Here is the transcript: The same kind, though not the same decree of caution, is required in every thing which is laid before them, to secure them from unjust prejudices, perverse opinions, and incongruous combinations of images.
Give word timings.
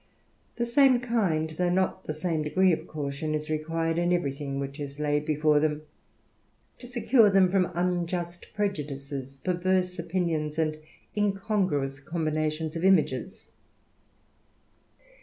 The 0.55 0.65
same 0.65 0.99
kind, 0.99 1.47
though 1.51 1.69
not 1.69 2.05
the 2.05 2.13
same 2.13 2.41
decree 2.41 2.71
of 2.71 2.87
caution, 2.87 3.35
is 3.35 3.51
required 3.51 3.99
in 3.99 4.11
every 4.11 4.31
thing 4.31 4.59
which 4.59 4.79
is 4.79 4.99
laid 4.99 5.27
before 5.27 5.59
them, 5.59 5.83
to 6.79 6.87
secure 6.87 7.29
them 7.29 7.51
from 7.51 7.69
unjust 7.75 8.47
prejudices, 8.55 9.39
perverse 9.43 9.99
opinions, 9.99 10.57
and 10.57 10.79
incongruous 11.15 11.99
combinations 11.99 12.75
of 12.75 12.83
images. 12.83 13.51